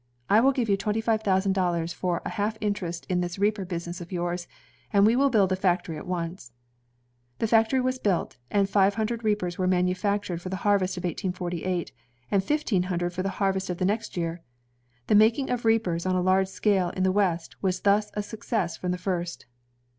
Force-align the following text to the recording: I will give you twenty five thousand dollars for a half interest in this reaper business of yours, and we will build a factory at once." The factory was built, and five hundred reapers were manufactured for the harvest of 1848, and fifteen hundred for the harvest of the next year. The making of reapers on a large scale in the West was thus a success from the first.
I 0.31 0.39
will 0.39 0.51
give 0.51 0.67
you 0.67 0.77
twenty 0.77 0.99
five 0.99 1.21
thousand 1.21 1.53
dollars 1.53 1.93
for 1.93 2.23
a 2.25 2.29
half 2.29 2.57
interest 2.59 3.05
in 3.07 3.21
this 3.21 3.37
reaper 3.37 3.63
business 3.65 4.01
of 4.01 4.11
yours, 4.11 4.47
and 4.91 5.05
we 5.05 5.15
will 5.15 5.29
build 5.29 5.51
a 5.51 5.55
factory 5.55 5.95
at 5.95 6.07
once." 6.07 6.53
The 7.37 7.45
factory 7.45 7.79
was 7.81 7.99
built, 7.99 8.37
and 8.49 8.67
five 8.67 8.95
hundred 8.95 9.23
reapers 9.23 9.59
were 9.59 9.67
manufactured 9.67 10.41
for 10.41 10.49
the 10.49 10.55
harvest 10.65 10.97
of 10.97 11.03
1848, 11.03 11.91
and 12.31 12.43
fifteen 12.43 12.81
hundred 12.89 13.11
for 13.13 13.21
the 13.21 13.29
harvest 13.37 13.69
of 13.69 13.77
the 13.77 13.85
next 13.85 14.17
year. 14.17 14.41
The 15.05 15.13
making 15.13 15.51
of 15.51 15.65
reapers 15.65 16.07
on 16.07 16.15
a 16.15 16.19
large 16.23 16.47
scale 16.47 16.89
in 16.89 17.03
the 17.03 17.11
West 17.11 17.61
was 17.61 17.81
thus 17.81 18.09
a 18.15 18.23
success 18.23 18.77
from 18.77 18.89
the 18.89 18.97
first. 18.97 19.45